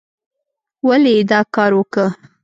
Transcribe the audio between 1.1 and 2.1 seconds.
یې دا کار وکه؟